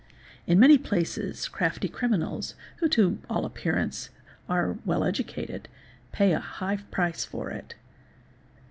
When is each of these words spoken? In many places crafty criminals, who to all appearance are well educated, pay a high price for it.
In 0.47 0.57
many 0.59 0.79
places 0.79 1.47
crafty 1.47 1.87
criminals, 1.87 2.55
who 2.77 2.89
to 2.89 3.19
all 3.29 3.45
appearance 3.45 4.09
are 4.49 4.79
well 4.83 5.03
educated, 5.03 5.69
pay 6.11 6.31
a 6.33 6.39
high 6.39 6.77
price 6.89 7.23
for 7.23 7.51
it. 7.51 7.75